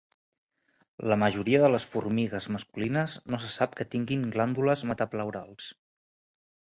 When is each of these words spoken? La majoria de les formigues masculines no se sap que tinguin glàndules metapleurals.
La 1.11 1.17
majoria 1.23 1.59
de 1.63 1.69
les 1.73 1.85
formigues 1.95 2.47
masculines 2.55 3.17
no 3.35 3.41
se 3.45 3.53
sap 3.59 3.79
que 3.81 3.89
tinguin 3.97 4.25
glàndules 4.37 4.85
metapleurals. 4.93 5.69